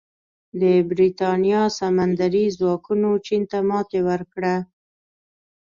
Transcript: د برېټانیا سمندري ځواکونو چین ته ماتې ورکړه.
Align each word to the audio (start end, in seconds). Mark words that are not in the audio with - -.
د 0.61 0.63
برېټانیا 0.89 1.61
سمندري 1.79 2.45
ځواکونو 2.57 3.09
چین 3.25 3.41
ته 3.51 3.57
ماتې 3.69 3.99
ورکړه. 4.09 4.55